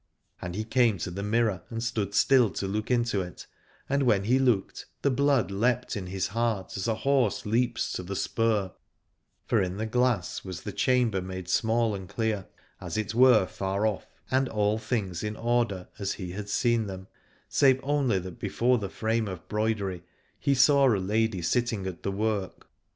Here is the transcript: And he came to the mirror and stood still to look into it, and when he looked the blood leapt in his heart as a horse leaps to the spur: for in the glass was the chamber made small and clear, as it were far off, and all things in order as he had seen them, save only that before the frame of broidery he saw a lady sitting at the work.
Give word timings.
And 0.41 0.55
he 0.55 0.63
came 0.63 0.97
to 0.97 1.11
the 1.11 1.21
mirror 1.21 1.61
and 1.69 1.83
stood 1.83 2.15
still 2.15 2.49
to 2.53 2.65
look 2.65 2.89
into 2.89 3.21
it, 3.21 3.45
and 3.87 4.01
when 4.01 4.23
he 4.23 4.39
looked 4.39 4.87
the 5.03 5.11
blood 5.11 5.51
leapt 5.51 5.95
in 5.95 6.07
his 6.07 6.29
heart 6.29 6.75
as 6.75 6.87
a 6.87 6.95
horse 6.95 7.45
leaps 7.45 7.93
to 7.93 8.01
the 8.01 8.15
spur: 8.15 8.71
for 9.45 9.61
in 9.61 9.77
the 9.77 9.85
glass 9.85 10.43
was 10.43 10.63
the 10.63 10.71
chamber 10.71 11.21
made 11.21 11.47
small 11.47 11.93
and 11.93 12.09
clear, 12.09 12.47
as 12.81 12.97
it 12.97 13.13
were 13.13 13.45
far 13.45 13.85
off, 13.85 14.07
and 14.31 14.49
all 14.49 14.79
things 14.79 15.21
in 15.23 15.35
order 15.35 15.87
as 15.99 16.13
he 16.13 16.31
had 16.31 16.49
seen 16.49 16.87
them, 16.87 17.05
save 17.47 17.79
only 17.83 18.17
that 18.17 18.39
before 18.39 18.79
the 18.79 18.89
frame 18.89 19.27
of 19.27 19.47
broidery 19.47 20.01
he 20.39 20.55
saw 20.55 20.87
a 20.87 20.97
lady 20.97 21.43
sitting 21.43 21.85
at 21.85 22.01
the 22.01 22.11
work. 22.11 22.67